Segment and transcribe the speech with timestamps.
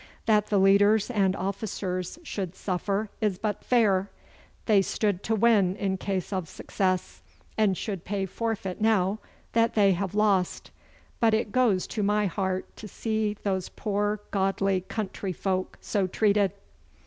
[0.25, 4.09] That the leaders and officers should suffer is but fair.
[4.65, 7.21] They stood to win in case of success,
[7.55, 9.19] and should pay forfeit now
[9.53, 10.71] that they have lost.
[11.19, 16.51] But it goes to my heart to see those poor godly country folk so treated.